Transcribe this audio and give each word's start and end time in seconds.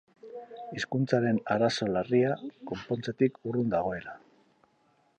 Hizkuntzaren 0.77 1.41
arazo 1.57 1.89
larria 1.97 2.33
konpontzetik 2.73 3.39
urrun 3.51 3.73
dagoela. 3.79 4.21